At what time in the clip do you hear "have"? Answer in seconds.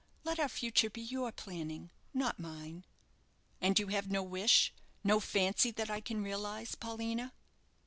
3.89-4.09